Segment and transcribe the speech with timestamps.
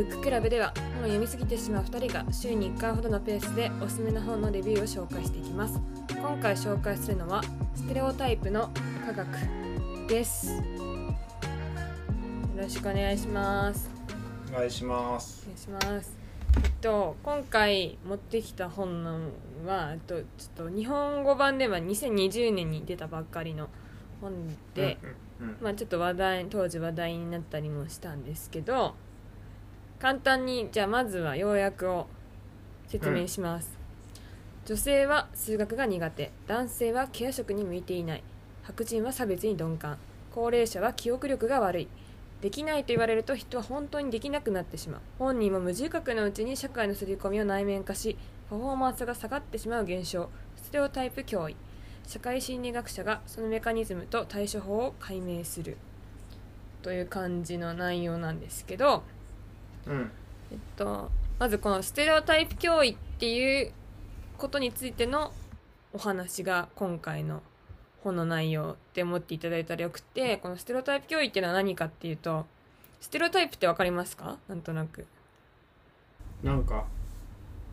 [0.00, 5.78] ブッククラブでは本を読みすぎてしまう2人が週に1回ほどのペースでおすすめの本のレビューを紹介していきます。
[6.08, 7.42] 今回紹介するのは
[7.74, 8.70] ステレオタイプの
[9.04, 9.28] 科学
[10.08, 10.54] です。
[10.54, 10.62] よ
[12.56, 13.90] ろしくお願いします。
[14.50, 15.42] お願いします。
[15.44, 16.16] お願いします。
[16.64, 19.18] えっと今回持ってきた本の
[19.66, 20.24] はえっとちょっ
[20.70, 23.68] と日本語版では2020年に出たばっかりの
[24.22, 24.32] 本
[24.72, 24.96] で、
[25.38, 25.56] うんうん。
[25.60, 28.94] まあちょっと話題当時話題になったりもしたんですけど
[30.00, 32.06] 簡単にじゃあまずは要約を
[32.88, 33.70] 説明します、
[34.64, 36.32] 女性は数学が苦手。
[36.46, 38.22] 男性はケア職に向いていない。
[38.62, 39.98] 白人は差別に鈍感。
[40.34, 41.88] 高齢者は記憶力が悪い。
[42.40, 45.00] できないと言われると人は本当にできなくなってしまう。
[45.18, 48.16] 本人も無自覚のうちに社会の刷り込みを内面化し
[48.48, 50.30] パフォーマンスが下がってしまう現象。
[50.56, 51.56] ステレオタイプ脅威
[52.06, 55.76] 社会心理学者がそのメカニズムと対処法を解明する。
[56.80, 59.02] という感じの内容なんですけど、
[59.86, 60.10] うん。
[60.52, 63.72] えっと、まずこのステレオタイプ脅威っていう
[64.38, 65.32] ことについての
[65.92, 67.42] お話が今回の
[68.02, 72.46] 本の内容って思っていただいたらよくてこのステレオタイプ脅威っていうのは何かっていうと
[73.00, 74.38] ステレオタイプって分かりますか？
[74.48, 75.06] なんとなく。
[76.42, 76.84] なんか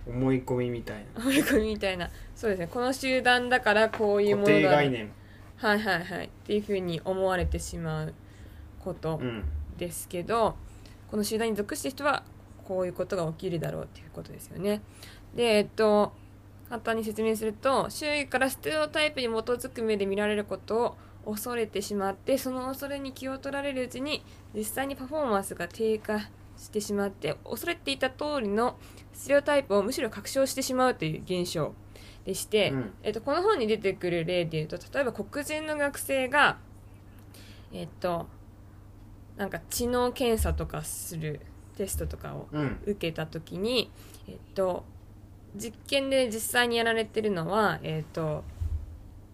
[0.05, 1.21] 思い込みみたいな。
[1.21, 2.09] 思い込みみたいな。
[2.35, 2.67] そうですね。
[2.67, 5.11] この集団だからこういうも固のが定概念。
[5.57, 6.25] はいはいはい。
[6.25, 8.13] っていうふうに思われてしまう
[8.83, 9.43] ことうん。
[9.77, 10.55] ですけど、
[11.09, 12.23] この集団に属してる人は
[12.65, 14.81] こういうことが起きるだろうっていうことですよね。
[15.35, 16.13] でえっと
[16.69, 28.77] 簡単に説明すると周囲からステレオタイプに基づく目で見られることを恐れてしまってその恐れに気を取られるうちに実際にパフォーマンスが低下してしまって恐れていた通りの
[29.13, 31.73] ステレオタイプをむしろ確証してしまうという現象
[32.25, 36.57] でして、うんえっと、この本に出てくる例でいうと例えば黒人の学生が
[37.71, 38.27] えっと
[39.37, 41.41] なんか知能検査とかする
[41.77, 42.79] テストとかをうん。
[42.85, 43.91] 受けた時に、
[44.27, 44.83] えっと、
[45.55, 48.43] 実験で実際にやられてるのは、えっと、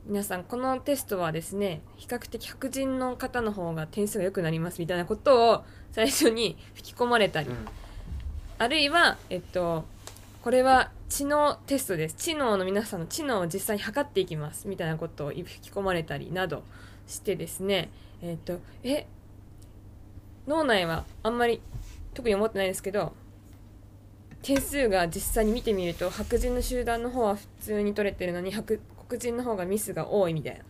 [0.06, 7.50] 皆さんこのテストはですね比較的白人の方の方が点数が良くなりますみたいなことを最初に 吹き込まれたり、
[8.58, 9.86] あるいは、えっと、
[10.44, 12.16] これは知能テストです。
[12.16, 16.64] 知能の皆さんの知能を実際に測っていきますみたいなことを吹き込まれたりなど
[17.08, 17.90] してですね
[18.22, 19.06] えっとえ
[20.48, 21.62] 脳内はあんまり
[22.14, 23.14] 特に思ってないですけど
[24.42, 30.64] 点数が実際に見てみると白人の集団の方は普通に取れてるのに白黒人の方がミスが多いみたいな。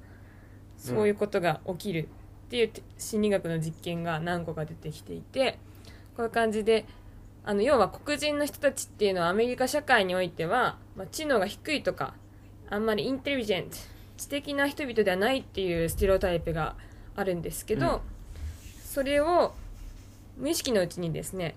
[0.83, 2.09] そういうことが起きる
[2.47, 5.57] っていうて心理学の実験が何個か出てきていて
[6.17, 6.85] こういう感じで
[7.45, 12.15] あの要は黒人の人たちっていうのはアメリカ社会においては、まあ、知能が低いとか
[12.69, 13.77] あんまりインテリジェント
[14.17, 16.75] 知的な人々ではないっていうステレオタイプが
[17.15, 17.99] あるんですけど、うん。
[18.83, 19.53] それを
[20.37, 21.55] 無意識のうちにですね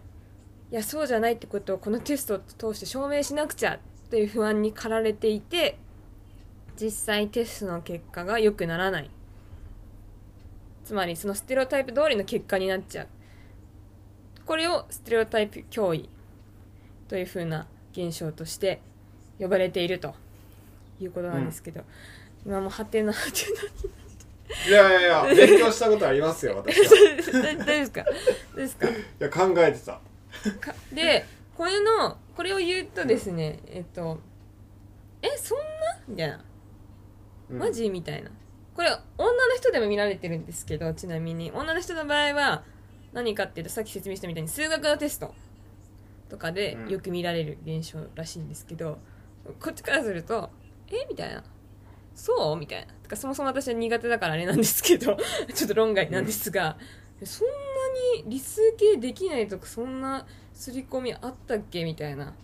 [0.71, 3.79] いやそうじゃないってことをこのテストを通して証明しなくちゃ
[4.11, 5.79] という不安に駆られていて
[6.81, 9.11] 実際テストの結果が良くならない。
[10.85, 13.09] つまりそのステレオタイプ通りの結果になっちゃう。
[14.45, 16.09] これをステレオタイプ脅威
[17.09, 18.81] というふうな現象として
[19.41, 20.15] 呼ばれていると
[21.01, 21.83] いうことなんですけど、
[22.45, 23.47] 今もハテナハテ
[24.69, 27.43] いやいやいや勉強したことありますよ 私は。
[27.43, 28.05] ナ大い丈夫ですか？
[28.57, 28.87] ですか？
[29.19, 30.01] や考えてた。
[30.61, 31.25] かで
[31.57, 34.21] これのこれを言うとですねえっと
[35.23, 35.65] えそんな？
[36.09, 36.45] みたいな。
[37.51, 37.59] うん。
[37.59, 37.89] マジ？
[37.91, 38.31] みたいな。
[38.75, 41.51] これ女の人でも見られてるんですけどちなみに。
[41.53, 42.65] 女の人の場合は
[43.13, 45.35] 何かっていうとさっき説明したみたいに数学のテスト
[46.29, 46.89] とかでうん。
[46.91, 48.99] よく見られる現象らしいんですけど、
[49.61, 50.51] こっちからすると
[50.89, 51.07] え？
[51.09, 51.43] みたいな
[52.17, 52.57] そう？
[52.57, 52.93] みたいな。
[52.93, 55.17] てかそもそも私は苦手だからあれなんですけど
[55.55, 56.77] ちょっと論外なんですが、
[57.23, 57.55] そんな
[58.25, 62.35] に理数系できないとかそんな刷り込みあったっけみたいな。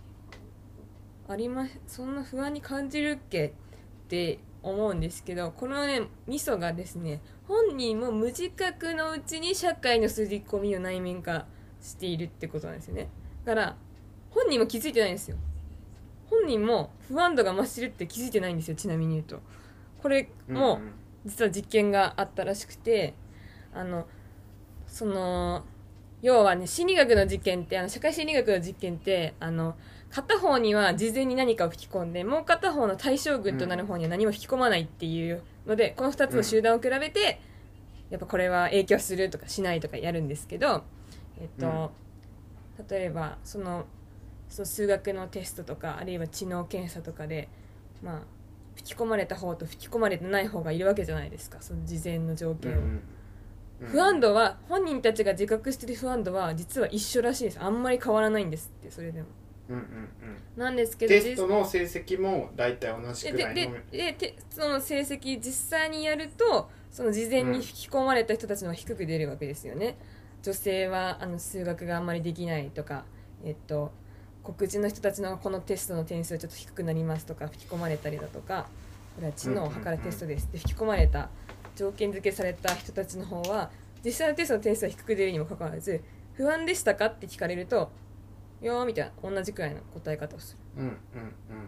[1.29, 3.53] ありまそんな不安に感じるっけっ
[4.09, 11.47] て思うんですけどこのねミソがですね本人も無自覚のうちに社会の刷り込みを内面化
[11.81, 13.09] しているってことなんですよね。
[13.45, 13.77] だから
[14.31, 15.37] 本人も気づいてないんですよ。
[16.27, 19.41] 本人も不安度が増してるって気づいてないんですよちなみに言うと
[20.03, 20.93] これも、うん。
[21.25, 23.15] 実は実験があったらしくて
[23.73, 24.07] あの
[24.87, 25.65] その
[26.21, 29.77] 要はね心理学の実験ってあの社会心理学の実験ってあの
[30.11, 37.41] 片方には事前に何かを吹き込んでもう片方の対象群となる方には何も吹き込まないっていうので、この2つの集団を比べて、
[38.11, 40.85] やっぱこれは影響するとかしないとかやるんですけど、
[41.41, 41.93] えっと
[42.91, 43.87] 例えばその
[44.51, 47.49] その数学のテストとかあるいは知能検査とかで
[48.03, 48.21] まあ
[48.77, 51.59] 吹き込まれた方と吹き込まれてない方がいるわけじゃないですか。
[51.61, 53.03] その事前の条件を、うん
[53.83, 53.89] うん。
[53.89, 57.61] 不安度は本人たちが自覚してる不安度は実は一緒らしいです。
[57.61, 59.29] あんまり変わらないんですってそれでも。
[59.69, 60.09] うんうん
[60.57, 63.49] なんですけどうんテストの成績も大体同じでくらい。
[63.49, 69.97] のでででその成績実際にやるとその事前に引き込まれた人たちの方が低く出るわけですよね、
[70.43, 73.07] 女性はあの数学があんまりできないとか
[73.45, 73.93] えっと
[74.45, 78.67] 黒人の人たちのこのテストの点数はちょっと低くなりますとか吹き込まれたりだとか
[79.15, 80.47] これは知能を測るテストです。
[80.47, 81.29] って吹き込まれた
[81.77, 83.71] 条件付けされた人たちの方は
[84.05, 86.03] 実際のテストの点数は低く出るにもかかわらず
[86.35, 87.91] 不安でしたかって聞かれると
[88.63, 90.83] 「いやー」みたいな同じくらいの答え方をする。
[90.83, 90.97] うんうん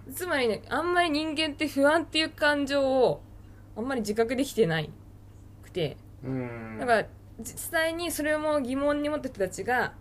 [0.06, 0.14] うん。
[0.14, 3.22] つまりねあんまり人間って不安っていう感情を
[3.76, 4.90] あんまり自覚できてない
[5.62, 6.78] くてうん。
[6.80, 7.06] だから
[7.40, 9.92] 実際にそれも疑問に持った人たちが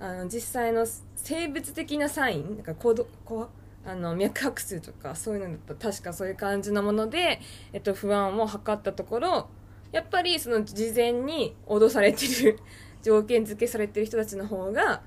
[0.00, 7.40] あの実際の生物的なサインなんかこうこうあの脈拍数とかそういうのだったら確かそういう感じのもので、
[7.72, 9.48] えっと、不安を測ったところ
[9.92, 12.58] やっぱりその事前に脅されてる
[13.02, 15.02] 条件付けされてる人たちの方が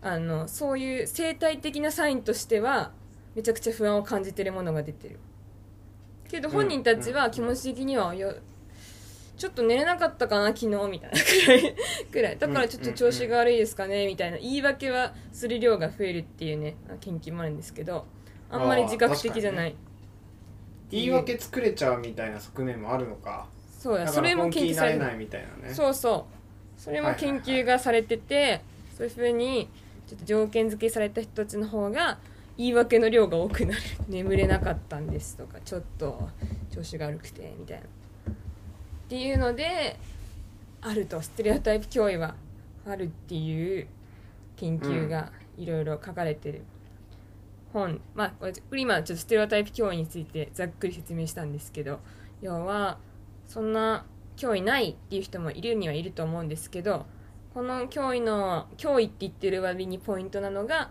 [0.00, 2.92] あのそういう生態的なサインとしては
[3.34, 5.18] めちゃくちゃ不安を感じてるものが出てる。
[6.28, 8.34] けど本人たちは気持ち的には、いや
[9.38, 11.74] ちょっと寝れなかったかな昨日みたいなくらい。
[12.10, 12.38] くらい。
[12.38, 14.36] だからちょっと調子が悪いですかねみたいな。
[14.38, 18.04] 言い訳はする量が増えるっていうね研究もあるんですけど
[18.50, 19.76] あんまり自覚的じゃない、
[20.90, 23.46] 言い訳作れちゃうみたいな側面もあるのか。
[23.78, 25.14] そうやそれも研究されない。
[25.14, 25.72] みたいなね。
[25.72, 26.26] そうそ
[26.76, 26.80] う。
[26.80, 28.62] それも研究がされてて、
[28.96, 29.68] そういうふうに
[30.08, 32.18] ちょっと条件付けされた人たちの方が
[32.56, 33.80] 言い訳の量が多くなる。
[34.08, 36.28] 眠れなかったんですとかちょっと
[36.74, 37.84] 調子が悪くてみたいな
[39.08, 39.98] っていうので
[40.82, 42.34] あるとステレオタイプ脅威は
[42.86, 43.86] あるっていう
[44.56, 46.62] 研究がいろいろ書かれてる
[47.72, 52.00] 本、まあこれ今ちょっとステレオタイプ脅威についてざっくり説明したんですけど
[52.42, 52.98] 要は
[53.46, 54.04] そんな
[54.36, 57.06] 脅威ないっていう人もいるにはいると思うんですけど
[57.54, 60.90] この脅威の脅威って言ってる割にポイントなのが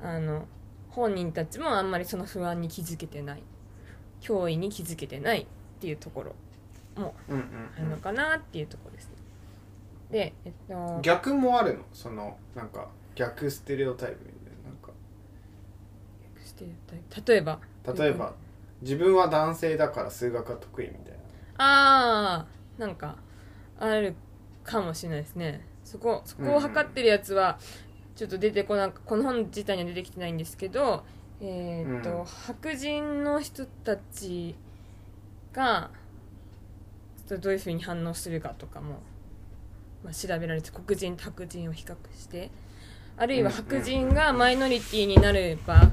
[0.00, 0.46] あの
[0.90, 3.42] 本人たちもあんまりその不安に気づけてない。
[4.20, 5.46] 脅威に気づけてないっ
[5.80, 6.34] ていうところ。
[6.98, 9.12] もあるのかなっていうところですね。
[10.10, 11.84] で、えっと、逆もあるの？
[11.92, 14.90] そのなんか逆ステレオタイプみたいななんか。
[16.44, 17.32] ステレオタイプ？
[17.32, 17.60] 例えば？
[17.96, 18.34] 例えば
[18.82, 21.14] 自分は男性だから数学が得意みたい
[21.56, 23.16] ああなんか
[23.80, 24.14] ある
[24.62, 25.66] かもしれないですね。
[25.84, 27.58] そこそこを測ってるやつは
[28.14, 31.04] ちょっと出てこなくこの本自体には出てきてないんですけど
[31.40, 32.24] えーっと、うん。
[32.24, 34.54] 白人の人たち
[35.52, 35.90] が
[37.36, 39.00] どういうふうに反応するかとかも、
[40.02, 42.50] まあ、調べられて黒人と白人を比較して
[43.16, 45.90] あるいはうん白人がマイノリティになれば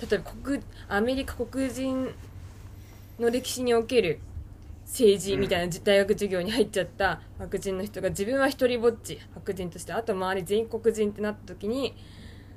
[0.00, 2.14] 例えば黒アメリカ黒人
[3.18, 4.20] の歴史における
[4.86, 11.94] 政治みたいな大学授業に入っちゃった白人の人が自分は一人ぼっち白人としてあと周り全員黒人ってなった時に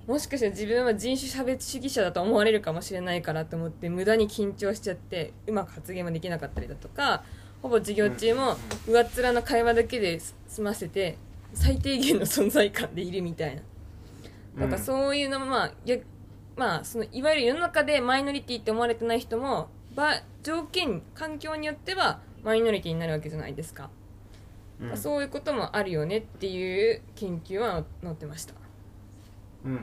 [0.07, 7.23] もしかしたら自分は人種差別主義者だと思われるかもしれないからと思って無駄に緊張しちゃってうまく発言もできなかったりだとか
[7.61, 8.57] ほぼ授業中も
[8.87, 11.17] 上っ面の会話だけで済ませて
[11.53, 13.61] 最低限の存在感でいるみたいな。
[14.55, 15.97] ななんかそういうのもまあや
[16.55, 23.89] まあそのいわゆる世の中でマイノリティって思われてない人もば条件環境によってはマイノリティになるわけじゃないですか、
[24.79, 24.89] うん。
[24.91, 28.53] うんそういうこともあるよねっていう研究は載ってました。
[29.65, 29.79] うんうん。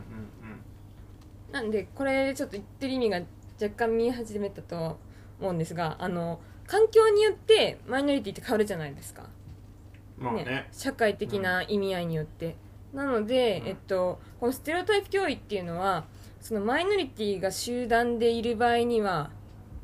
[1.53, 3.21] なんでこれちょっと言ってる意味が
[3.63, 4.99] 若干見え始めたと
[5.41, 9.27] 思うんですがあの環境によってマイノリティって変わるじゃないですか。
[10.19, 10.69] うんまあね。
[10.73, 12.57] 社会的な意味合いによって、
[12.93, 13.69] なので、うん。
[13.69, 16.05] えっと、このステレオタイプ教育っていうのは
[16.41, 19.31] そのマイノリティが集団でいる場合には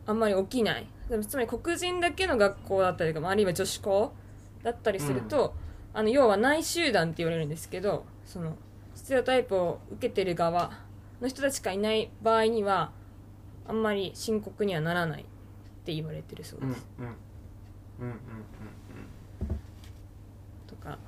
[0.07, 0.87] あんまり起きない。
[1.29, 4.13] つまり黒人だけの学校だったりとかあるいは女子校
[4.63, 5.55] だったりすると、
[5.93, 8.57] あの要は内集団って言われるんですけどその
[8.95, 10.71] ステレオタイプを受けてる側
[11.21, 12.93] の人たちしかいない場合には
[13.67, 15.25] あんまり深刻にはならない
[15.91, 17.13] って言われてるそううんうんです、うんうん
[18.05, 18.17] うん
[20.67, 20.99] とか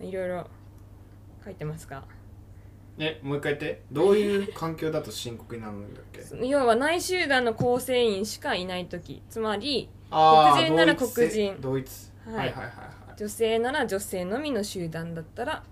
[0.00, 0.46] いろいろ
[1.44, 1.98] 書いてますが。
[1.98, 2.04] うん
[3.00, 3.82] えもう一回言って。
[3.92, 6.20] どういう環境だと深刻になるんだっけ？
[6.46, 9.22] 要は内集団の構成員しかいない時。
[9.30, 11.56] つまり黒人なら黒人。
[11.60, 12.10] 同一。
[12.26, 12.36] はい。
[12.36, 12.70] はいはい
[13.16, 15.64] 女性なら女性のみの集団だったら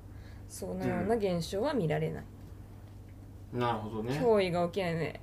[0.49, 2.25] そのような現象は見られない、
[3.53, 4.19] なるほどね。
[4.21, 5.21] 脅威が起きないね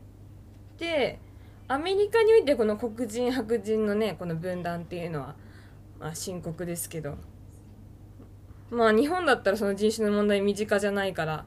[0.78, 1.20] で
[1.74, 5.36] アメリカにおいてこの黒人白人のねこの分断っていうのは、
[6.00, 7.18] まあ、深刻ですけど。
[8.70, 11.46] まあ日本だったらその人種の問題身近じゃないから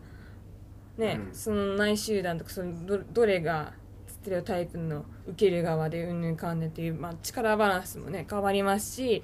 [0.97, 1.35] ね、うん。
[1.35, 3.73] その内集団とかそのどどれが
[4.07, 9.23] ステレオタイプの受ける側でうんぬんかんぬんっていう、まあ、力バランスもね変わりますし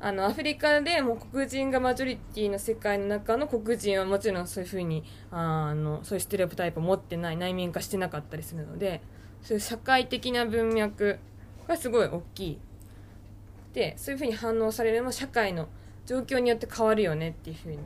[0.00, 9.02] あのアフリカでも黒人がマジョリティの世界の中の黒人はもちろんそういうふうにあのそういうステレオタイプを持ってない内面化してなかったりするので
[9.42, 11.18] そういう社会的な文脈
[11.66, 12.58] がすごい大きい。
[13.72, 15.68] でそういうふうに反応されるのも社会の
[16.06, 17.78] 状況によって変わるよねっていうふうに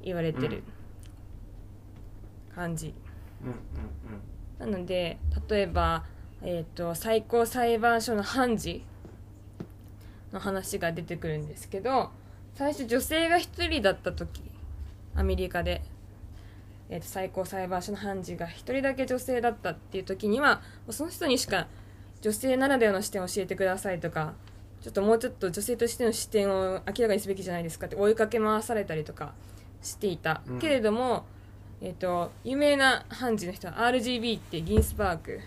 [0.00, 0.62] 言われてる
[2.54, 2.94] 感じ、
[4.58, 6.04] なので例えば、
[6.42, 8.84] えー、と最高裁判所の判事
[10.32, 12.10] の話が出てくるんですけど
[12.54, 14.42] 最初女性が1人だった時
[15.14, 15.82] アメリカで、
[16.88, 21.66] えー、と最高裁判所の判事が1人だけ女性だったっていう時にはもうその人にしか
[22.20, 24.34] 女性ならではの視点を教えてくださいとか
[24.80, 29.32] ちょっともうちょっと女性としての視点を明らかにすべきじゃないですかって追いかけ回されたりとか
[29.80, 30.58] していた、うん。
[30.58, 31.24] けれども、
[31.80, 35.38] えー、と有名な判事の人は RGB ってギンスバーグっ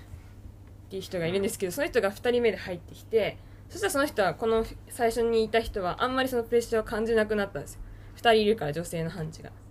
[0.89, 3.38] ていう人がいるんですけどその人が2人目で入ってきて
[3.70, 7.82] そしたらその人はこの最初にいた人はあんまりそのプレッシャーを感じなくなったんですよ。
[8.18, 9.50] 2人いるから女性の判事が。
[9.50, 9.64] うん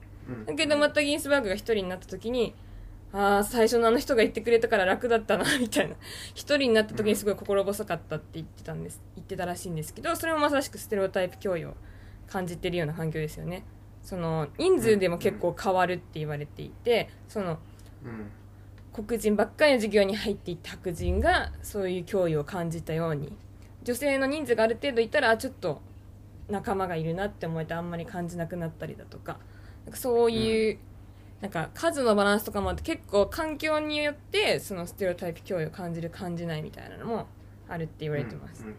[0.47, 2.55] だけどまたギンスバーグが1人になった時に
[3.13, 5.95] ああ最初のあの人が言ってくれたから楽だったなみたいな。
[5.95, 5.97] 1
[6.35, 11.75] 人になった時にすごい心細かったって言ってたんです言ってたらしいんですけどそれもまさしくステレオタイプ教養を
[12.27, 13.65] 感じてるような環境ですよね。
[14.03, 17.59] その人数でも結構変わるって言われていてその
[18.05, 18.31] うん
[18.93, 23.37] 黒人ばっかりの授業に入っていった白人がそういう脅威を感じたように。
[23.85, 25.83] 女性の人数がある程度いたらあちょっと
[26.49, 29.39] 仲間がいるなって思えてあんまり感じなくなったりだとか
[29.93, 30.79] そういう、
[31.41, 37.27] なんか数のバランスとかもあって結構環境によってそのステレオタイプ脅威を感じる感じないみたいなのも
[37.69, 38.63] あるって言われてます。
[38.63, 38.77] うんうん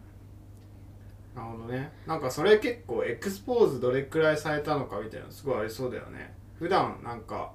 [1.36, 1.92] なるほどね。
[2.08, 6.34] なんかそれ結構エクスポーズどれくらいされたのかみたいなのすごいありそうだよね。
[6.58, 7.52] 普段なんか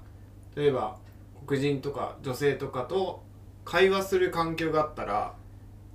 [0.54, 0.98] 例えば
[1.46, 3.22] 黒人とか女性とかと
[3.64, 5.34] 会話する環境があったら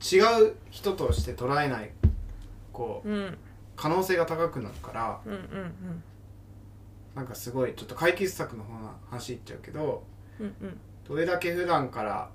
[0.01, 1.91] 違う人として捉えない
[2.73, 3.37] こううん。
[3.75, 6.03] 可能性が高くなるからうんうん
[7.15, 10.03] なんかすごいちょっと解決策の方の話いっちゃうけど
[10.39, 10.67] うんうん。
[10.67, 12.29] うんどれだけ普段から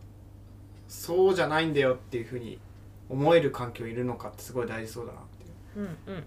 [0.87, 2.61] そうじゃないんだよっていうふうに
[3.09, 5.23] 思える環境いるのかってすごい大事そうだなっ
[5.75, 5.89] ていう。
[6.07, 6.25] うんうん。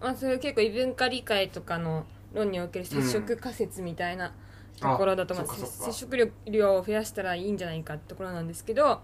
[0.00, 4.32] まあそれ結構異文化理解とかの論における接触仮説みたいな
[4.80, 5.92] ところだと思います、あそっかそっか。
[5.92, 9.00] 接触量を増やしたらいいんじゃないかってところなんですけど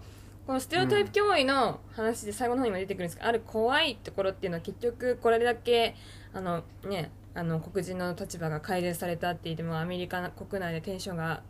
[0.47, 5.95] このステレオタイプ脅威の話で最後の方にも出てくるんですけど、ある怖いところっていうのは結局これだけ
[6.33, 11.41] あのねあの黒人の立場が改善されたって言ってもアメリカ国内でテンションが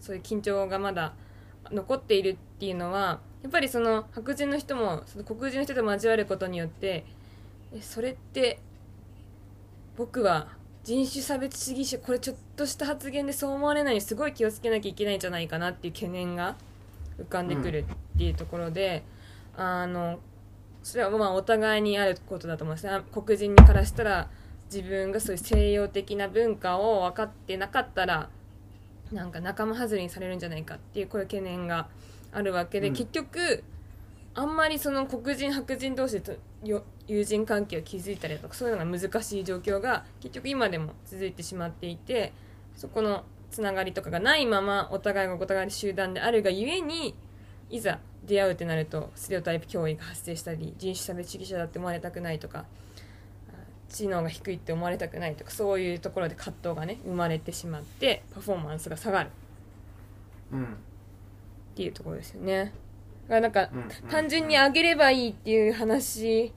[0.00, 1.14] そういう緊張がまだ
[1.70, 7.04] 残っているっていうのはやっぱりその白人の人もその黒人の人と交わることによって
[7.80, 8.58] それって
[9.96, 10.48] 僕は
[10.84, 16.56] 人種差別主義者これちょっとした発言でそう思われないようにすごい気をつけなきゃいけないんじゃないかなっていう懸念が
[17.20, 19.02] 浮かんでくるっていうところで、
[19.56, 20.20] あの
[20.84, 22.86] それはまあお互いにあることだと思います。
[22.86, 24.30] ね黒人からしたら
[24.72, 28.28] 自分がそういう西洋的な文化を分かってなかったら
[29.12, 31.88] なんか仲間外れにされるんじゃないかっていうこういう懸念が
[32.32, 32.94] あるわけで、うん。
[32.94, 33.64] 結局
[34.34, 36.38] あんまりその黒人白人同士で
[37.06, 42.32] 友人関係を築いたりだとかそういうのが難しい状況が結局今でも続いてしまっていて
[42.76, 47.14] そこのつながりとかがないままお互いがお互い集団であるがゆえに
[47.70, 52.64] いざ出会うってなるとステレオタイプ脅威が発生したり人種差別主義者だって思われたくないとかあ
[53.88, 59.30] 知能が低いって思われたくないとかそういうところで葛藤がね生まれてしまってパフォーマンスが下がる。
[60.52, 60.64] うん。
[60.64, 60.66] っ
[61.74, 62.72] ていうところですよね。
[63.28, 66.52] だからなんか単純に上げればいいっていう話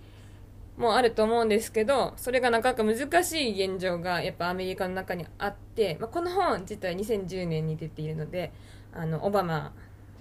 [0.78, 8.52] もあると思うんですけどそれがなかなか難しい現状がやっぱアメリカの中にあって、まあ、この本自体2010年に出ているので
[8.94, 9.74] あのオバマ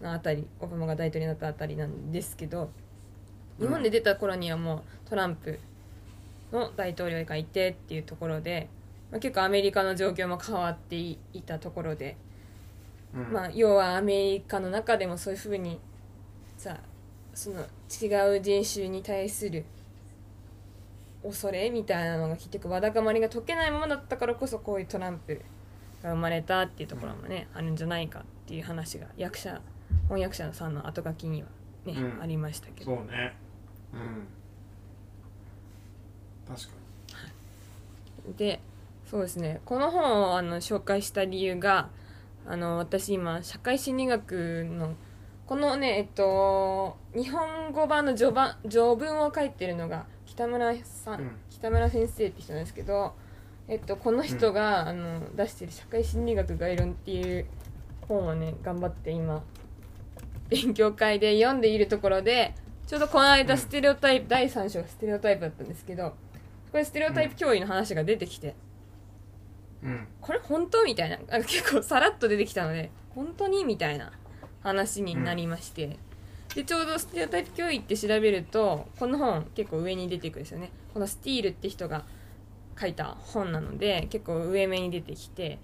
[0.03, 2.71] のあたりオバマが大統領になったあたりなんですけど
[3.61, 4.77] 日本で出た頃にはも
[5.07, 5.59] うトランプ
[6.53, 8.69] の大統領がいてっていうところで、
[9.11, 12.17] まあ、結構アメリカの状況も変わっていたところで。
[13.15, 13.33] うん。
[13.33, 15.81] まあ、要はアメリカの中でもそういうふうに
[16.57, 16.79] さ
[17.35, 19.65] その違う人種に対する
[21.23, 25.41] 恐れみたいなのが結局わだかまりが解けないままだったからこそこういうトランプ
[26.03, 29.61] が生まれたっていうところもね、あるんじゃないかっていう話が役者
[30.05, 31.49] 翻訳者さんの後書きには
[31.85, 32.23] ね、うん。
[32.23, 32.97] ありましたけど。
[32.97, 33.35] そうね。
[33.93, 34.40] うん
[36.55, 36.81] 確か
[38.37, 38.61] で
[39.11, 39.61] そうですね。
[39.65, 41.89] この本をあの紹介した理由が
[42.47, 44.95] あの私今社会心理学の
[45.47, 51.31] このねえっと日本語版の序盤序文を書いてるのが北村さん、うん。
[51.51, 53.15] 北村先生って人なんですけど、
[53.69, 57.47] えっと、この人が、あの出してる「社会心理学概論」っていう
[58.09, 59.43] 本をね頑張って今
[60.49, 62.55] 勉強会で読んでいるところで
[62.87, 63.61] ちょうどこの間うん。
[63.61, 66.15] ステレオタイプ、第3章がステレオタイプだったんですけど
[66.71, 68.55] これステレオタイプ脅威の話が出てきて、
[69.83, 70.07] うん。
[70.21, 71.17] これ本当みたいな。
[71.17, 74.13] なんか結構さらっと出てきたので本当にみたいな
[74.63, 75.99] 話になりまして、
[76.55, 80.71] でちょうどステレオタイプ脅威って調べるとこの本結構上に出てくるんですよね。
[80.95, 82.05] このスティールって人が
[82.79, 85.59] 書いた本なので結構上目に出てきて。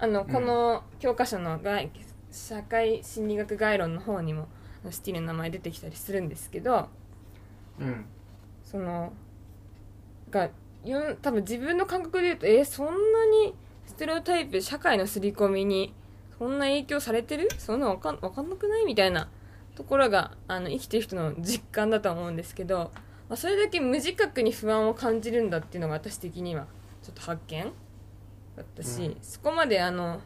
[0.00, 1.90] あのこの教科書の概
[2.30, 4.46] 社会心理学概論の方にも
[4.90, 6.88] スティールの名前出てきたりするんですけど
[7.80, 8.04] うん。
[8.62, 9.12] その
[10.30, 10.50] が
[10.84, 12.92] よ多分自分の感覚で言うとえそんな
[13.26, 13.54] に
[13.86, 15.94] ステレオタイプ社会の刷り込みに
[16.38, 17.48] そんな影響されてる？
[17.58, 18.84] そんなわかんわかんなくない？
[18.84, 19.28] みたいな
[19.74, 22.92] ところがあの生きてる人の実感だと思うんですけど、
[23.28, 26.66] まあ、それだけ無自覚に不安を感じるんだっていうのが私的には
[27.02, 27.72] ちょっと発見。
[28.56, 29.16] だったし、うん。
[29.22, 30.20] そこまであの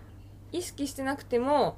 [0.53, 1.77] 意識してなくても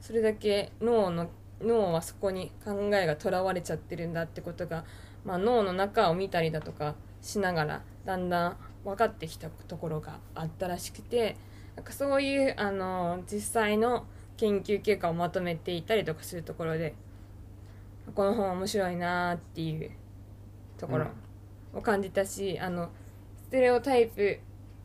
[0.00, 1.28] それだけ脳の
[1.60, 4.84] 脳はそこに考えがとらわれちゃってるんだってことが、
[5.24, 11.36] まあ、脳の中を見たりだとかしながらだんだん分かってきたところがあったらしくて
[11.76, 14.04] なんかそういうあの実際の
[14.36, 16.94] 研究結果をまとめていたりとかするところで
[18.14, 19.90] この本面白いなーっていう
[20.76, 21.06] ところ
[21.72, 22.90] を感じたし、あの
[23.44, 24.40] ステレオタイプ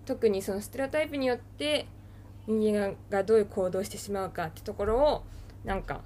[0.05, 1.87] 特にそのステレオタイプによって
[2.45, 5.23] 人間がどういう行動をしてしまうかってところを
[5.65, 6.01] なんか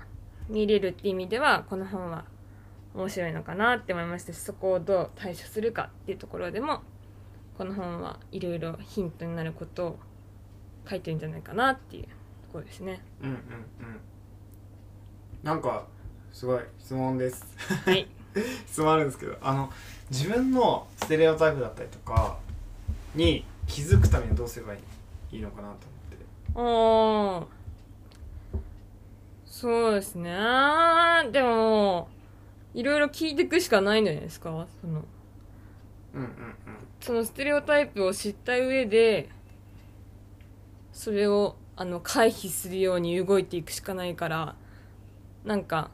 [0.50, 2.25] 見れるって意味ではこの本は
[2.93, 6.81] 面白いのかなって思いましたしそこをどう対処するかっていうところでも
[7.57, 10.00] この本はいろいろヒントになることを
[10.89, 12.10] 書いてるんじゃないかなっていうと
[12.53, 13.01] ころですね。
[13.21, 13.41] うんうんうん。
[15.43, 15.86] なんか
[16.33, 17.45] すごい質問です。
[17.86, 18.07] はい、
[18.65, 19.71] 質問あるんですけどあの
[20.10, 22.38] 自分のステレオタイプだったりとか
[23.15, 24.79] に気づくためにはどうすればい
[25.31, 25.88] いのかなと
[26.55, 26.65] 思
[27.38, 27.45] って。
[27.45, 27.62] あー。
[29.45, 30.31] そうですね。
[31.31, 32.07] でも
[32.74, 34.68] いろいろ聞いていくしかないんじゃないですか？
[34.81, 35.03] その
[36.14, 36.55] うんうん
[37.00, 39.29] そのステレオタイプを知った上で
[40.92, 44.55] それをあの回避するように動いていくしかないから
[45.44, 45.90] なんか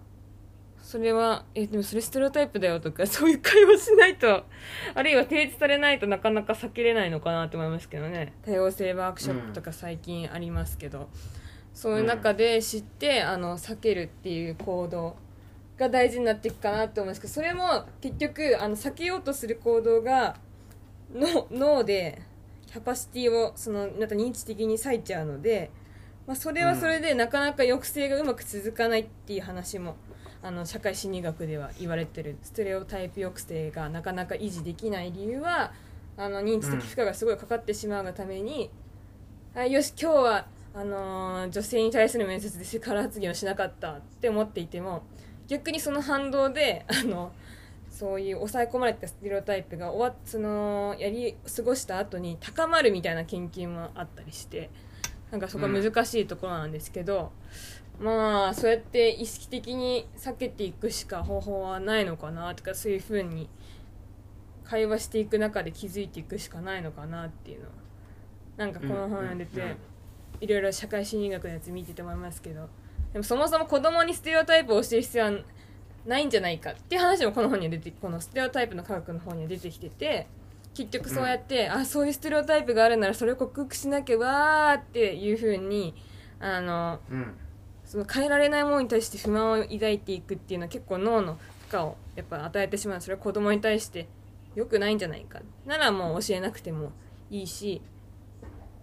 [0.82, 4.44] それはえでもそれステレオタイプだよとか そういう会話しないと
[4.96, 8.34] あるいは提示されないとなかなか避けれないのかなと思いますけどね。
[8.44, 11.10] 多様性ワークショップとか最近ありますけど、
[11.74, 15.16] そういう中で知ってあの避けるっていう行動
[15.78, 20.38] が大事になっていくかなと思うんですけどそれも結局あの避けようとする行動が
[21.14, 22.22] の脳で
[22.66, 25.72] キャパシティをそのなんか認知的に割いちゃうので、
[26.26, 29.96] まあ、それはそれでなかなか抑制がうまく続かないっていう話も
[30.42, 35.72] あの社会心理学では言われてるステレオタイプ抑制がなかなか維持できない理由は
[36.18, 38.72] あの認知的負荷がすごいかかってしまうがために、
[39.56, 45.04] あよし今日はあのー女性に対する面接でセクハラ発言をしなかったって思っていても
[45.48, 47.32] 逆にその反動で あの
[47.90, 54.70] そういう抑え込まれたステレオタイプが終わっそのやり過ごした後に高まるみたいな研究もあったりして
[55.32, 57.34] なんかそこは難しいところなんですけど、
[58.00, 63.50] まあそうやって意識的に避けていくしか方法はないのかなとかそういうふうに
[64.64, 67.72] 会話していく中で気づいていくしかないのかなっていうのは
[68.58, 69.78] なんかこの本読んでて、うんうんうん。
[70.42, 72.70] いろいろ社会心理学のやつ見てて思いますけど
[73.18, 75.32] でもそもそも子供にステレオタイプを教える必要は
[76.06, 80.28] ないんじゃないかっていう話もこの本には出てこのステレオタイプの科学の方には出てきてて
[80.76, 85.96] 結局そうやって、あそういうステレオタイプがあるならそれを克服しなきゃわーっていうふうに
[86.40, 87.34] あのうん。
[87.84, 93.02] その変えられないものに対して不満を抱いていくっていうのは結構脳の負荷をやっぱ与えてしまう。
[93.02, 94.08] それは子供に対して
[94.54, 95.40] 良くないんじゃないか。
[95.66, 96.92] ならもう教えなくても
[97.32, 97.82] いいし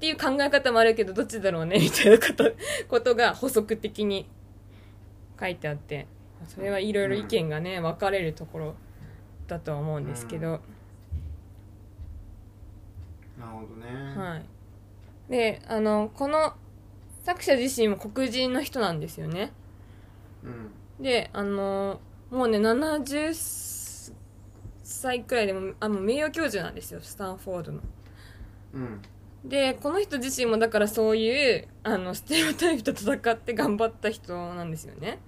[0.05, 2.53] っていう考え方もあるけどどっちだろうね みたいなこと
[2.89, 4.29] ことが補足的に
[5.41, 6.07] 書いてあって
[6.47, 8.75] それはいろいろ意見がね分かれるところ
[9.47, 10.61] だとは思うんですけど、
[13.39, 14.45] なるほどね、はい。
[15.31, 16.55] であのこの
[17.25, 19.53] 作者自身も黒人の人なんですよね。
[20.43, 21.03] うん。
[21.03, 23.33] であのもうね70
[24.83, 27.81] 歳くらいでもあもう名誉教授なんですよスタンフォードの。
[28.75, 29.03] うん
[29.45, 35.19] でこの人自身もだからそういうあのステレオタイプと戦って頑張った人なんですよね。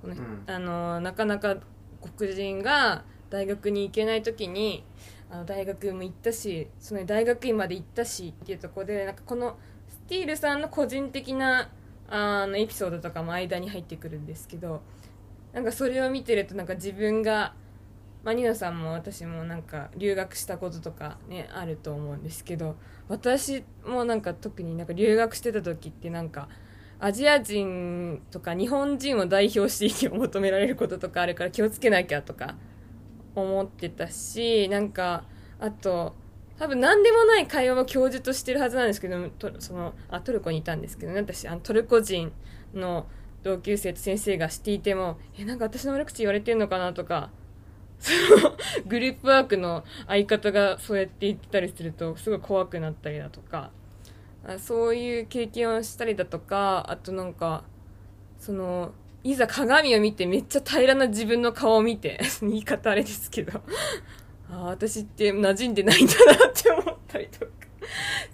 [0.00, 0.44] この人うん。
[0.46, 1.56] あのなかなか
[2.16, 4.84] 黒人が大学に行けない時に
[5.30, 9.56] あの大学も行ったしその大学院まで行ったしっていうところでなんかこの
[9.88, 11.70] スティールさんの個人的な
[12.08, 14.82] あのエピソードとかも間に入ってくるんですけど
[15.52, 17.54] なんかそれを見てるとなんか自分が、
[18.22, 22.76] まあ、ニノさんも私もなんか留学したこととかねあると思うんですけど
[23.08, 26.48] 私もなんか特になんか留学してた時ってなんか
[26.98, 32.56] アジア人とか日本人を代表して意見を求められることとかあるから気をつけなきゃとか
[33.34, 35.24] 思ってたしなんか
[35.58, 36.14] あと
[36.58, 39.16] 多分何でもない会話を教授としてるはずなんですけど
[39.60, 42.32] そのあトルコにいたんですけど、ね、私あのトルコ人
[42.74, 43.06] の
[43.42, 47.30] 同級生と先生がしていてもえなんか私の悪口言われてんのかなとか
[48.00, 48.12] そ
[48.48, 48.56] の
[48.88, 53.70] グループワークの相方がそうやって言ってたりするとすごい怖くなったりだとか。
[54.42, 57.64] あそういう経験をしたりだとかあとなんか
[58.38, 63.60] そのいざ鏡を見てめっちゃ平らな自分の顔を見て 言い方あれですけど。
[64.52, 67.52] あ私って馴染んでないんだなって思ったりとか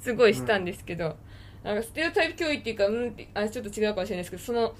[0.00, 1.14] すごいしたんですけど、うん、
[1.62, 4.74] なんかステレオタイプ教育っていうかうんあちょっと違うかもしれないですけどその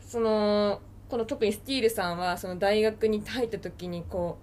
[0.00, 4.38] そのこの特にスティールさんはその大学に入った時にこ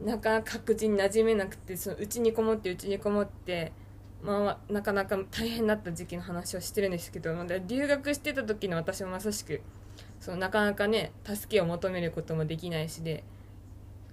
[0.00, 3.72] うなかなか白人に馴染めなくてそのうちにこもってうちにこもって。
[4.22, 7.32] まあ、なかなか大変だった時期の話をしてるんですけど
[7.68, 9.60] 留学してた時の私もまさしく
[10.20, 13.22] そのなかなかね助けを求めることもできないしで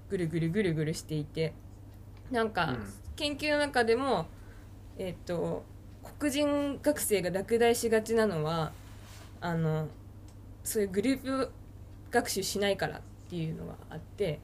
[0.10, 1.54] ぐるぐるぐるぐるしていて
[2.30, 2.76] なんか、
[3.16, 4.28] 研究の中でも
[4.98, 5.64] えっ、と
[6.20, 8.72] 黒人学生が落第しがちなのは
[9.42, 9.88] あの
[10.64, 11.52] そういうグループ
[12.12, 14.40] 学習しないからっていうのがあって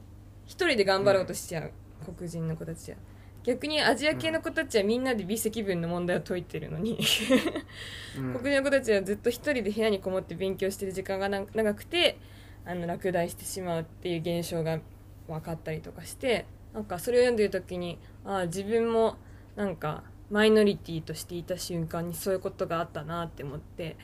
[0.46, 1.72] 一人で頑張ろうとしちゃう、
[2.06, 2.96] うん、黒人の子たちは。
[3.42, 6.98] 逆にアジア系の子たちはみんなで微積分の問題を解いてるのに
[8.14, 12.18] 黒人の子たちはずっと一人で部屋にこもって勉強してる時間が長くて
[12.66, 14.80] あの落第してしまうっていう現象が
[15.26, 19.16] 分かったりとかしてなんかそれを読んでる時にああ自分も
[19.56, 23.96] なんかマイノリティとしていた瞬間にそういうことがあったなって思って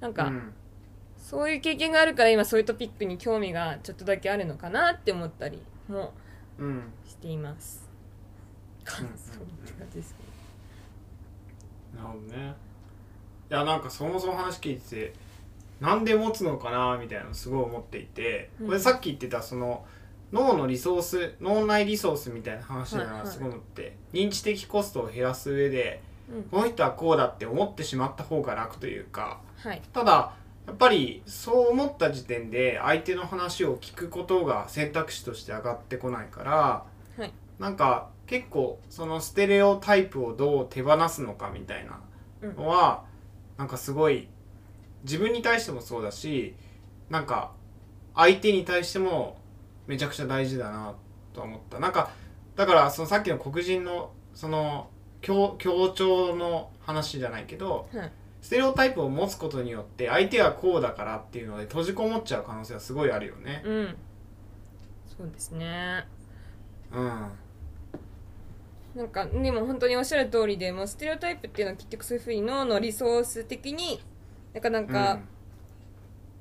[0.00, 0.52] なんか、うん、
[1.24, 5.58] そういう経験があるから今そういうトピックに興味がちょっとだけあるのかなって思ったり
[5.88, 6.12] も
[7.08, 7.88] しています。
[8.84, 10.14] 感想って感じです
[11.96, 12.54] なるほどね。
[13.50, 15.12] いやなんかそもそも話聞いてて
[15.80, 19.86] なんで持つのかなみたいなのすごい思っていて、これさっき言ってたその
[20.30, 30.34] 脳のリソース脳内リソースみたいな話だなすごい思って、はいはい、認知的コストを減らす上で、うん、この人はこうだって思ってしまった方が楽というか、はい、ただ
[30.66, 36.84] やっぱりそう思った時点で相手の話を聞くことが選択肢として上がってこないから、
[37.18, 42.00] はい、なんか結構そのステレオタイプをどう手放すのかみたいな
[42.56, 43.04] のは、
[43.56, 44.28] うん、なんかすごい
[45.04, 46.54] 自分に対してもそうだし
[47.10, 47.52] なんか
[48.14, 49.36] 相手に対しても
[49.86, 50.94] めちゃくちゃ大事だな
[51.34, 51.78] と思った。
[51.78, 52.10] なんか
[52.56, 54.88] だからそのさっきの黒人のその
[55.20, 58.10] 協協調の話じゃないけど、うん、
[58.44, 63.62] ステレオタイプを持つことによって相手はこうだからっていうので閉じこもっちゃう可能性はすごいあるよね。
[63.64, 63.96] うん。
[65.16, 66.06] そうですね。
[66.92, 67.30] うん。
[68.96, 74.02] なんかでも本当におっしゃる通りでもうステレオタイプっていうのは結局そういうふうに脳のリソース的に
[74.52, 75.28] なんかなんか、うん、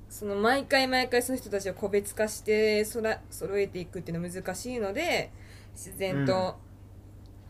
[0.10, 5.32] その毎回毎回その人たちを個別化してそら揃えていくっていうのは難しいので
[5.74, 6.58] 自然と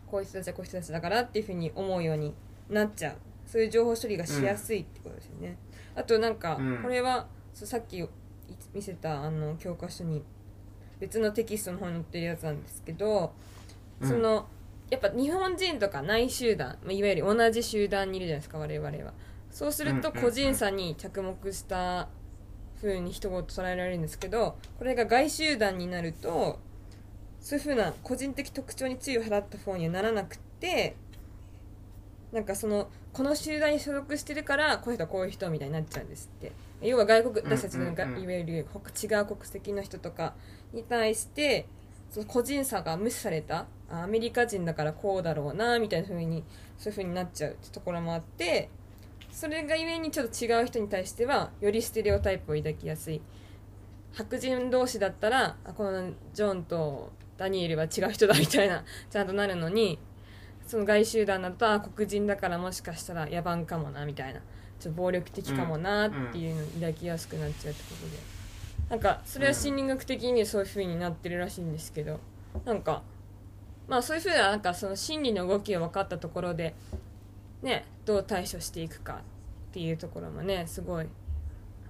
[0.05, 2.35] こういう人たちはこういう人たちだからっていうふうに思うように
[2.69, 5.57] なっちゃうそういう情報処理がしやすいってことですよね、
[5.93, 8.03] うん、あとなんかこれは、そうさっき
[8.73, 10.23] 見せたあの教科書に
[10.99, 13.31] 別のテキストの方に載ってるやつなんですけど
[14.01, 14.47] その、
[14.89, 19.13] やっぱ日本人とか内集団いわゆる同じ集団にいるじゃないですか我々は。
[19.51, 22.09] そうすると個人差に着目した
[22.81, 26.57] 風に一言捉えられるんですけどこれが外集団になると
[27.39, 30.95] そういう風な個人的特徴に注意を払った方にはならなくて
[32.33, 36.51] なんかそのこの集団に所属してるからこの人はこういう人みたいになっちゃうんですって。
[36.81, 38.65] 要は外国私たちのが、いわゆる違う
[39.25, 40.33] 国籍の人とか
[40.73, 41.65] に対して
[42.11, 46.43] その個人差が無視されたアメリカ人だからこうだろうなみたいな風に
[46.77, 48.69] そういう風になっちゃうってところもあって
[49.31, 53.21] それがゆえにちょっと違う人に対してはよりステレオタイプを抱きやすい。
[54.11, 59.97] 白人同士だったらあこのジョンとダニエルは違う人だみたいなちゃんとなるのに
[60.73, 64.39] その外集団だとあ黒人だからもしかしたら野蛮かもなみたいな。
[64.79, 68.17] ちょっと暴力的かもなっていうのを抱きやすくなっちゃうってことで、
[68.89, 72.19] なんかそれは心理学的にそういう風になってるらしいんですけど。
[72.65, 73.03] なんか
[73.87, 76.73] まあそういうふうななんかその心理の動きが分かったところで
[77.61, 79.21] ねどう対処していくか
[79.69, 81.05] っていうところもねすごい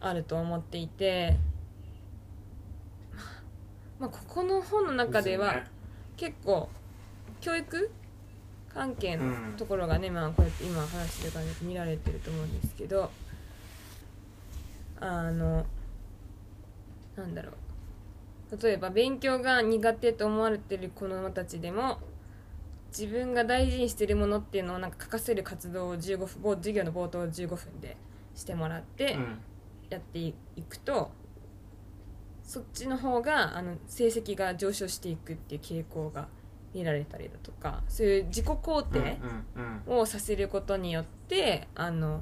[0.02, 1.38] あると思っていて。
[3.98, 5.64] まあここの本の中では
[6.18, 6.68] 結構
[7.40, 7.90] 教育
[8.74, 13.12] 関係のところがね、まあこうやって今話してる感じで見られてると思うんですけど
[15.00, 15.66] あの
[17.16, 17.54] なんだろう。
[18.62, 21.98] 例えば勉強が苦手と思われてる子どもたちでも
[22.90, 27.98] 自分が大事にしてるものっていうのをなんか書かせる活動を15分授業の冒頭15分で
[28.36, 29.18] してもらって
[29.90, 30.36] やってい
[30.70, 31.10] くと、
[32.44, 36.28] そっちの方があの成績が上昇していくっていう傾向が
[36.74, 39.18] 見られたりだとかそういう自己肯定、
[39.88, 42.22] をさせることによってあの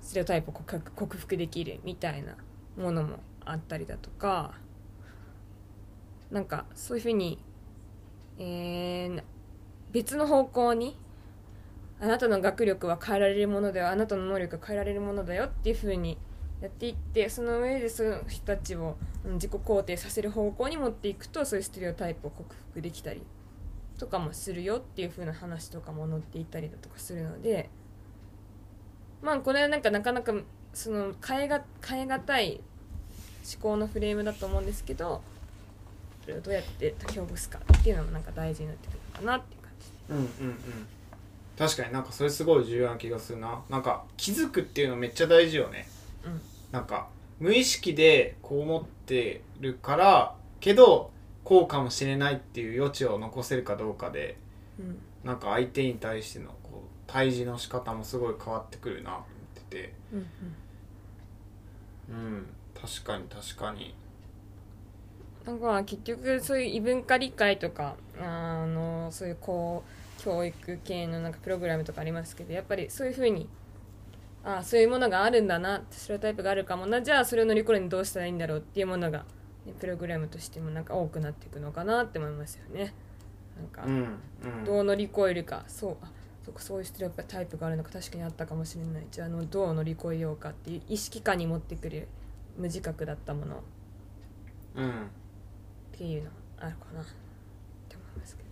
[0.00, 2.36] ステレオタイプを克服できるみたいな
[2.76, 4.54] ものもあったりだとか
[6.30, 7.38] なんかそういうふうに、
[8.38, 9.22] えー
[9.92, 10.96] 別の方向に
[12.00, 16.18] あなたの学力は変えられるものだよあなたの能力は変えられるものだよっていうふうに
[16.60, 23.22] やっていってその上でその人たちをうん自己肯定させる方向に持っていくとそういうステレオタイプを克服できたり
[24.02, 27.70] とかもするよっていう風な話とかも載っていたりだとかするので
[29.22, 30.34] まあこれはなんかなかなか
[30.74, 32.60] その変えが変え難い
[33.48, 35.22] 思考のフレームだと思うんですけど
[36.24, 40.86] それをどうやって解きほぐすかっていうのもなんか大事になってくるのかなっていう感じうんうんうん。
[41.56, 43.62] 確かになんかそれすごい重要な気がするな。
[43.70, 45.86] なんか気づくっていうのめっちゃ大事よね。
[46.24, 46.40] うん。
[46.72, 47.06] なんか
[47.38, 51.12] 無意識でこう思ってるからけど
[51.44, 54.36] こうかもしれないっていう余地を残せるかどうかで
[54.78, 54.98] うん。
[55.24, 59.26] なんか相手に対してのこう対峙の仕方もすごい変わってくるなと思っ
[59.70, 59.92] てて。
[60.12, 60.26] うん
[62.10, 62.14] うん。
[62.14, 63.94] うん確かに確かに。
[65.44, 69.82] なんか結局そういう異文化理解とかあのそういうこ
[70.18, 73.48] う教育系のなんかプログラムとかありますけどやっぱりそういうふうに
[74.44, 77.02] ああそういうものがあるんだなステレオタイプがあるかもな。
[77.02, 79.24] じゃあそれを乗り越えるにどうしたらいいんだろうっていうものが、
[79.66, 82.94] ね、プログラムとしてもなんか多くなっていくのかなって思いますよね。
[83.56, 83.84] なんか
[84.64, 85.64] どう乗り越えるか。
[85.68, 86.10] そうあ
[86.44, 89.06] そうかそういうステレオタイプがあるのか確かにあったかもしれない。
[89.10, 92.08] じゃああのどう乗り越えようかっていう意識下に持ってくる
[92.56, 93.62] 無自覚だったもの。
[94.74, 94.92] うんっ
[95.92, 97.02] ていうのあるかな。
[97.02, 97.04] っ
[97.88, 98.42] て思いますけ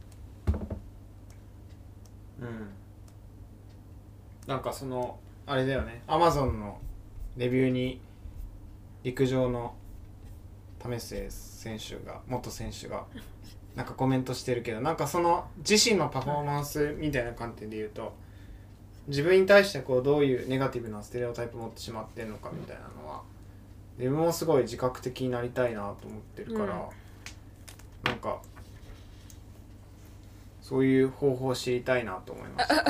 [0.52, 0.58] ど。
[2.42, 2.68] うん。
[4.46, 6.02] なんかそのあれだよね。
[6.06, 6.78] アマゾンの
[7.36, 8.00] レビューに
[9.02, 9.74] 陸上の
[10.82, 13.04] 為末選手が元選手が
[13.74, 18.12] なんかコメントしてるけどなんかその自身のパフォーマンスみたいな観点で言うと
[19.06, 23.22] 自分に対してこうどういうネガティブなステレオタイプ持ってしまってんのかみたいなのは
[23.98, 26.88] 自分もすごい自覚的になりたいなと思ってるから、
[28.04, 28.40] なんか
[30.62, 32.84] そういう方法を知りたいなと思いました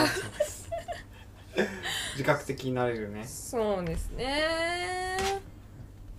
[2.12, 3.24] 自覚的になれるね。
[3.26, 5.40] そうですね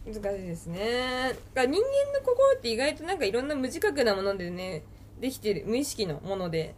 [0.06, 1.30] 難しいですね。
[1.30, 4.84] だから人間の心って意外となんかいろんな無自覚なものでね
[5.20, 6.74] できてる無意識のもので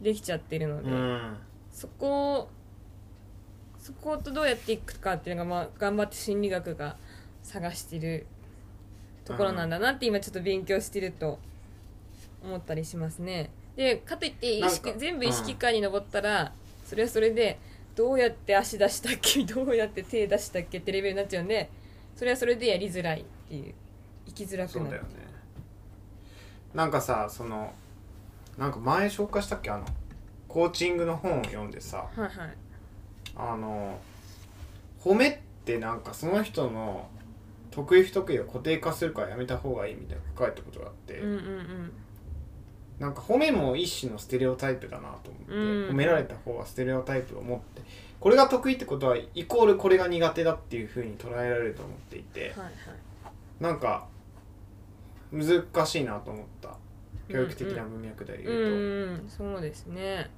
[0.00, 1.36] できちゃってるので、うん。
[1.70, 2.48] そこを
[3.78, 6.96] そことどうやっていくかっていうのが、まあ、頑張って心理学が
[7.42, 8.26] 探してる
[9.24, 11.38] ところなんだなって今ちょっと勉強してると
[12.42, 13.50] 思ったりしますね。
[13.76, 16.52] でかといって意識全部意識下に登ったら、
[16.86, 17.58] それはそれで
[17.94, 21.68] どうやって足出したっけどうやって手出したっけってレベルになっちゃうんで
[22.16, 23.74] それはそれでやりづらいっていう。
[24.26, 24.80] 生きづらくなる。
[24.80, 25.08] そうだよね。
[26.74, 27.72] なんかさその
[28.58, 29.70] なんか前紹介したっけ？
[29.70, 29.84] あの
[30.48, 32.32] コーチングの本を読んでさはいはい。
[33.36, 33.98] あの
[35.00, 37.08] 褒めってなんかその人の
[37.70, 41.92] 得意不得意を固定化するからやめた方がいいみたいな書かれたことがあって、うんうんうん。
[42.98, 45.60] なんか褒めも一種のステレオタイプだなと思って、うん。
[45.90, 47.82] 褒められた方はステレオタイプを持って
[48.20, 52.72] これが得意ってことはイコールこれが苦手だっていうふうに捉えられると思っていてはいはい
[53.60, 54.06] なんか
[55.32, 56.76] 難しいなと思った。
[57.28, 59.28] 教育的な文脈で言うと、うんうん。
[59.28, 60.30] そうですね。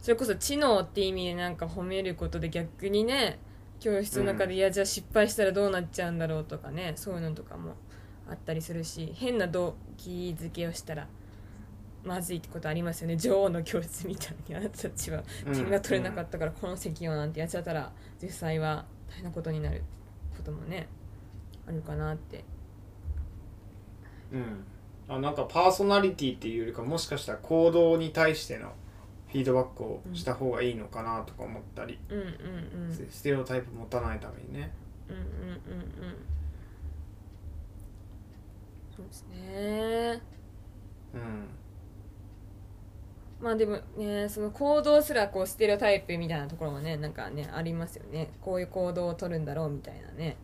[0.00, 3.38] それこそ知能って意味でなんか褒めることで逆にね
[3.78, 7.74] 教室の中で、いやじゃあ失敗したらどうなっちゃうんだろうとかねそういうのとかも
[8.28, 11.06] あったりするし変な動機づけをしたら
[12.04, 13.16] まずいってことありますよね。
[13.16, 15.22] 女王の教室みたいにあなたたちは。
[15.46, 15.54] うん。
[15.54, 19.82] 点が取れなかったからこの席をなんてやっちゃったら実際は大変なことになる
[20.36, 20.88] こともね
[21.66, 22.44] あるかなって。
[24.32, 24.64] うん。
[25.08, 28.72] あなんかパーソナリティっていうよりかもしかしたら行動に対しての
[29.28, 32.92] フィードバックをした方がいいのかなとか思ったり、うんうんうん。
[32.92, 34.72] スステレオタイプ持たないためにね。
[35.08, 36.16] うんうんうんうん。
[38.96, 40.20] そうですね。
[41.14, 41.61] うん
[43.42, 48.30] まあでもねその行動すらこうステレオタイプみたいなところもねなんかねありますよね。
[48.40, 50.36] こういう行動を取るんだろうみたいなね。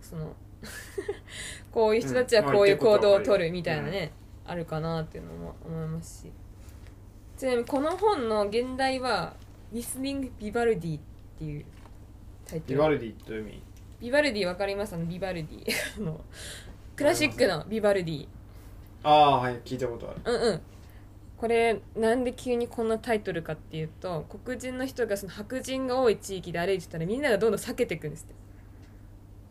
[0.00, 0.34] その
[1.70, 4.12] こういう人たちはこういう行動を取るみたいなね、
[4.46, 6.32] あるかなっていうのも思いますし。
[7.36, 9.34] ちなみにこの本の現代は
[9.74, 11.02] 「Listening Vivaldi」っ
[11.38, 11.64] ていう
[12.46, 12.74] タイトル。
[12.74, 13.62] ビバルディって意味？
[14.00, 14.94] ビバルディわかります？
[14.94, 16.18] あのビバルディ
[16.96, 18.28] クラシックのビバルディ
[19.02, 20.20] ああはい聞いたことある。
[20.24, 20.60] うんうん
[21.42, 28.34] これなんで急にこんなタイトルかっていうと黒人の人がその白人が多い地域で歩いてたらみんながどんどん避けていくんですって、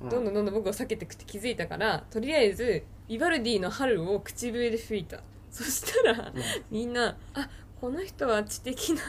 [0.07, 0.23] うどん。
[0.23, 5.19] どんどんどん僕を避けていくって気づいたからとりあえずビバルディの春を唇で吹いた。
[5.49, 6.31] そしたら
[6.69, 7.49] みんなあ
[7.81, 9.01] この人は知的な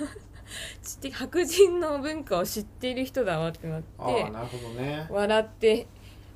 [0.83, 4.31] 知的白人の文化を知っている人だわってなって
[4.75, 5.07] ね。
[5.09, 5.87] 笑って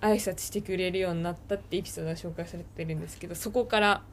[0.01, 4.05] 挨拶してくれるようになったってエピソードが紹介されてるんですけどそこから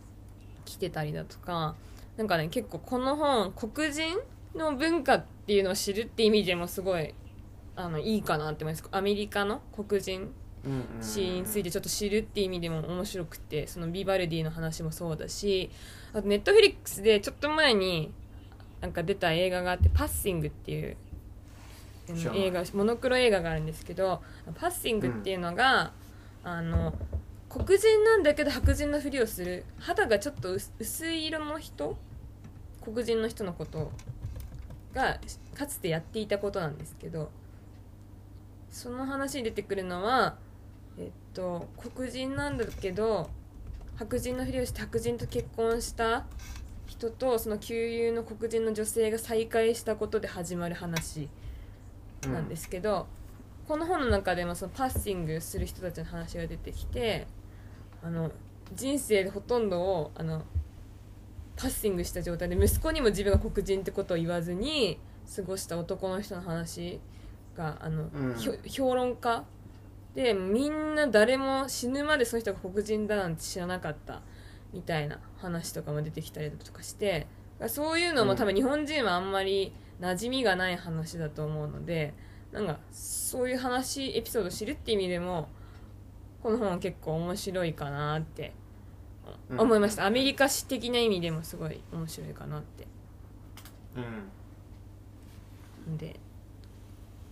[0.66, 1.76] 来てたりだとか
[2.18, 4.20] なんかね結構この本黒人
[4.56, 7.14] の文化っていうのを知るって意味でもすごい
[7.76, 8.88] あのいいかなって思います。
[8.92, 10.32] アメリカの黒人
[10.66, 11.04] うんうん。
[11.04, 15.70] 詩についてちょっと知るって意味でも面白くてそのビバルディの話もそうだし
[16.14, 18.14] あとネットフリックスでちょっと前に
[18.80, 20.92] なんか出た映画があって「パッシング」ってい。
[20.92, 20.98] う
[22.36, 24.22] 映画モノクロ映画があるんですけど
[24.56, 25.94] パッシングっていうのが、
[26.44, 26.94] あの
[27.54, 29.64] 黒人なんだけど白人のふりをする。
[29.78, 31.96] 肌がちょっと薄薄い色の人？
[32.82, 33.92] 黒人の人のこと。
[34.92, 35.20] が
[35.56, 37.30] かつてやっていたことなんですけど。
[38.72, 40.36] その話に出てくるのは
[40.98, 43.30] えっと黒人なんだけど
[43.98, 46.26] 白人のふりをして白人と結婚した
[46.88, 51.30] 人とその旧友の黒人の女性が再会したことで始まる話
[52.28, 53.06] なんですけど、
[53.68, 57.28] この本の中でもそのパッシングする人たちの話が出てきて
[58.04, 58.32] あの
[58.76, 60.44] 人生でほとんどをあの
[61.56, 65.00] パッシングした状態で息子にも自分が黒人ってことを言わずに
[65.36, 67.00] 過ごした男の人の話
[67.56, 68.36] があの、うん。
[68.68, 69.44] 評論家
[70.16, 74.22] でみんな誰も死ぬまでその人が黒人だなんて知らなかった
[74.74, 77.28] みたいな話とかも出てきたりだとかして
[77.68, 82.14] そういうのも多分日本人はあんまり馴染みがない話だと思うので
[82.52, 85.48] なんかそういう話エピソードを知るって意味でも
[86.44, 88.52] この本は結構面白いかなって
[89.50, 89.60] うん。
[89.62, 92.86] 思いました、アメリカ史的な意味でもすごい面白いかなって。
[95.88, 95.98] うん。
[95.98, 96.20] で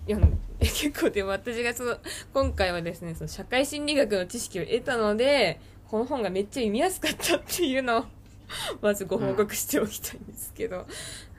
[0.08, 1.98] 読んで 結構でも私がその
[2.34, 8.06] 今回はですねその社会心理学の知識を得たのでこの本がめっちゃ読みやすかったっていうのを
[8.82, 10.86] まずご報告しておきたいんですけど、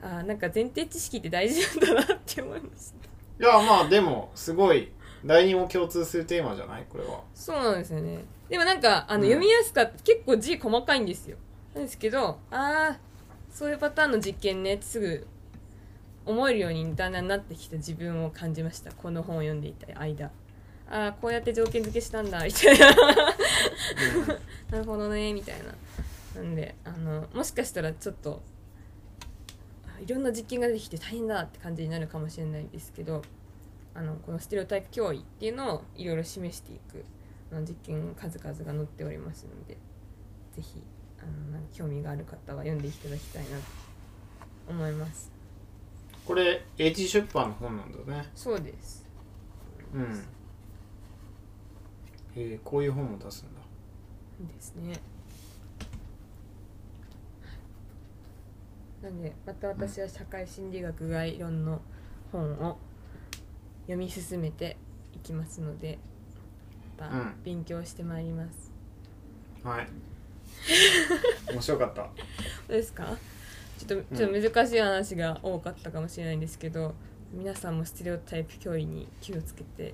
[0.01, 2.91] あーなんか前提知識って大事なんだなって思いまし
[3.39, 3.45] た。
[3.45, 4.91] いやまあでもすごい
[5.25, 6.85] 誰にも共通するテーマじゃない？
[6.89, 7.21] これは。
[7.33, 8.23] そうなんですよね。
[8.49, 9.29] でもなんかあの、うん。
[9.29, 10.03] 読みやすかった。
[10.03, 11.37] 結構字細かいんですよ。
[11.73, 12.97] なんですけどああ
[13.51, 15.25] そういうパターンの実験ねすぐ
[16.25, 18.91] 思えるようにだんだんなってきた自分を感じました。
[18.91, 20.31] この本を読んでいた間。
[20.89, 22.43] ああこうやって条件付けしたんだ。
[22.43, 22.87] みたいな。
[24.71, 26.41] なるほどねみたいな。
[26.41, 28.41] なんであのもしかしたらちょっと
[29.87, 33.21] あいろんな実験が出てきて大変だって感じになるかもしれないですけど
[33.95, 37.05] あのこのステレオタイプ脅威っていうのをいろいろ示していく
[37.51, 39.77] あの実験数々が載っておりますので
[40.55, 40.81] ぜひ
[41.19, 43.63] あの興味がある方は読んでいただきたいなと
[44.67, 45.31] 思います。
[46.25, 48.29] これ AG 出版の本なんだね。
[48.35, 49.05] そうです。
[49.93, 50.23] うん。
[52.35, 53.61] えー、こういう本も出すんだ。
[54.53, 54.99] ですね。
[59.01, 61.81] なんでまた私は社会心理学概論の
[62.31, 62.77] 本を
[63.83, 64.77] 読み進めて
[65.13, 65.99] いきますので
[66.99, 67.33] またうん。
[67.43, 68.71] 勉強してまいります、
[69.63, 69.87] はい。
[71.51, 72.01] 面白かった。
[72.03, 72.09] ど
[72.69, 73.17] うですか？
[73.77, 76.93] ちょっとちょっと難しい話が多かったかもしれないんですけど、
[77.33, 79.93] 皆さんもステレオタイプ脅威に気をつけて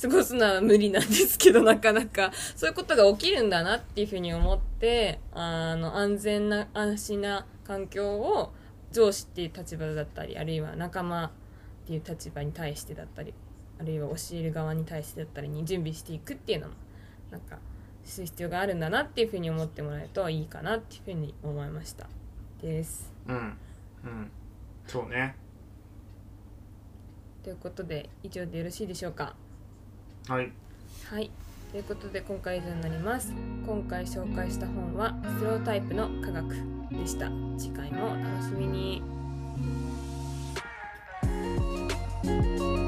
[0.00, 2.32] 過ごすのは無理なんですけどなかなか。
[2.56, 8.52] そういうことが起きるんだなっていうふうに思ってあの安全な安心な環境を
[8.92, 11.30] 上司っていう立場だったりあるいは仲間
[11.88, 13.32] っていう立場に対してだったり
[13.80, 16.74] あるいは教える側に対してだったりに準備していくっていうのも
[17.30, 17.58] なんか
[18.04, 22.06] する必要があるんだなっていうふうに思ってもらえるといいかなっていうふうに思いました。
[22.60, 23.10] です。
[23.26, 23.36] うん。
[23.36, 24.30] うん。
[24.86, 25.34] そうね。
[27.42, 29.34] ということで以上でよろしいでしょうか？
[30.28, 30.52] はい。
[31.10, 31.30] はい。
[31.70, 33.32] ということで今回以上になります。
[33.66, 36.54] 今回紹介した本はステレオタイプの科学
[36.90, 37.30] でした。
[37.56, 39.02] 次回もお楽しみに
[42.24, 42.87] Música